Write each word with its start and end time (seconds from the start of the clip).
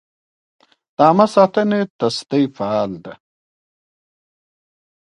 د 0.95 0.97
عامه 1.07 1.27
ساتنې 1.35 1.81
تصدۍ 1.99 2.43
فعال 2.57 2.91
ده؟ 3.03 3.13